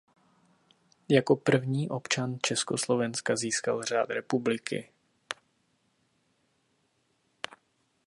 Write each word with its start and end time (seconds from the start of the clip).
Jako 1.09 1.35
první 1.35 1.89
občan 1.89 2.37
Československa 2.43 3.35
získal 3.35 3.83
Řád 3.83 4.09
republiky. 4.09 4.89